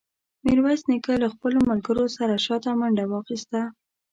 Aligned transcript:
میرویس 0.43 0.81
نیکه 0.89 1.13
له 1.21 1.27
خپلو 1.33 1.57
ملګرو 1.69 2.05
سره 2.17 2.33
شاته 2.45 2.71
منډه 2.79 3.05
واخیسته. 3.07 3.61